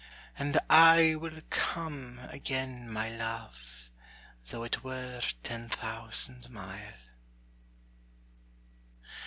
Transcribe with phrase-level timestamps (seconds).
[0.39, 3.91] And I will come again, my Luve,
[4.47, 6.95] Tho' it were ten thousand mile.